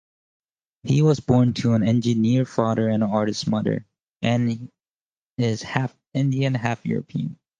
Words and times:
He 0.81 1.03
was 1.03 1.19
born 1.19 1.53
to 1.61 1.73
an 1.73 1.83
engineer 1.87 2.43
father 2.45 2.87
and 2.89 3.03
artist 3.03 3.47
mother, 3.47 3.85
and 4.23 4.67
is 5.37 5.61
half-Indian, 5.61 6.55
half-European. 6.55 7.37